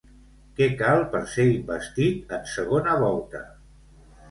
Què 0.59 0.67
cal 0.79 1.03
per 1.11 1.21
ser 1.35 1.45
investit 1.51 2.35
en 2.39 2.51
segona 2.55 2.99
volta? 3.07 3.45